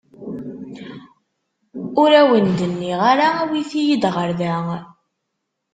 Ur 2.01 2.11
awen-d-nniɣ 2.21 2.99
ara 3.11 3.27
awit-iyi-d 3.41 4.03
ɣer 4.15 4.29
da. 4.39 4.53